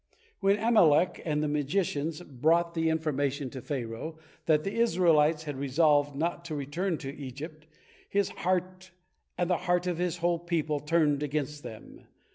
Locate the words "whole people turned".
10.17-11.21